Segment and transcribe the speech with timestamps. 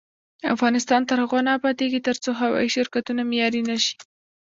[0.55, 3.93] افغانستان تر هغو نه ابادیږي، ترڅو هوايي شرکتونه معیاري نشي.